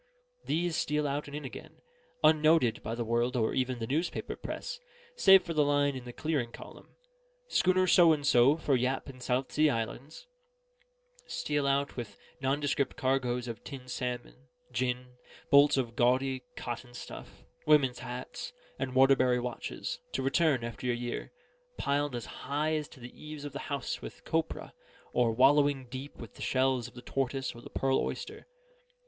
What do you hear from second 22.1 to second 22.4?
as